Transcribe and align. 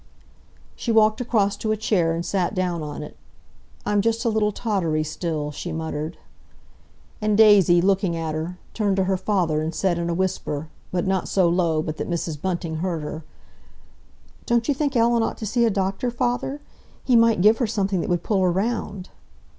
She 0.75 0.91
walked 0.91 1.21
across 1.21 1.55
to 1.57 1.71
a 1.71 1.77
chair 1.77 2.11
and 2.15 2.25
sat 2.25 2.55
down 2.55 2.81
on 2.81 3.03
it. 3.03 3.15
"I'm 3.85 4.01
just 4.01 4.25
a 4.25 4.29
little 4.29 4.51
tottery 4.51 5.03
still," 5.03 5.51
she 5.51 5.71
muttered. 5.71 6.17
And 7.21 7.37
Daisy, 7.37 7.81
looking 7.83 8.15
at 8.15 8.33
her, 8.33 8.57
turned 8.73 8.95
to 8.95 9.03
her 9.03 9.15
father 9.15 9.61
and 9.61 9.75
said 9.75 9.99
in 9.99 10.09
a 10.09 10.15
whisper, 10.15 10.69
but 10.91 11.05
not 11.05 11.27
so 11.27 11.47
low 11.47 11.83
but 11.83 11.97
that 11.97 12.09
Mrs. 12.09 12.41
Bunting 12.41 12.77
heard 12.77 13.03
her, 13.03 13.23
"Don't 14.47 14.67
you 14.67 14.73
think 14.73 14.95
Ellen 14.95 15.21
ought 15.21 15.37
to 15.37 15.45
see 15.45 15.65
a 15.65 15.69
doctor, 15.69 16.09
father? 16.09 16.61
He 17.03 17.15
might 17.15 17.41
give 17.41 17.59
her 17.59 17.67
something 17.67 18.01
that 18.01 18.09
would 18.09 18.23
pull 18.23 18.41
her 18.41 18.51
round." 18.51 19.09